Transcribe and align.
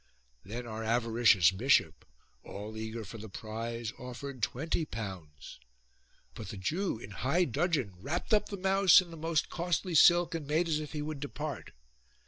Then 0.43 0.65
our 0.65 0.83
avaricious 0.83 1.51
bishop, 1.51 2.05
all 2.43 2.75
eager 2.75 3.05
for 3.05 3.19
the 3.19 3.29
prize, 3.29 3.93
offered 3.99 4.41
twenty 4.41 4.83
pounds. 4.83 5.59
But 6.33 6.49
the 6.49 6.57
Jew 6.57 6.97
in 6.97 7.11
high 7.11 7.45
dudgeon 7.45 7.93
wrapped 7.99 8.33
up 8.33 8.49
the 8.49 8.57
mouse 8.57 8.99
in 8.99 9.11
the 9.11 9.15
most 9.15 9.49
costly 9.51 9.93
silk 9.93 10.33
and 10.33 10.47
made 10.47 10.67
as 10.67 10.79
if 10.79 10.93
he 10.93 11.03
would 11.03 11.19
depart. 11.19 11.69